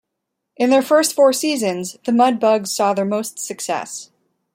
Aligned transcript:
In 0.57 0.71
their 0.71 0.81
first 0.81 1.13
four 1.13 1.31
seasons, 1.31 1.95
the 2.05 2.11
Mudbugs 2.11 2.69
saw 2.69 2.95
their 2.95 3.05
most 3.05 3.37
success. 3.37 4.09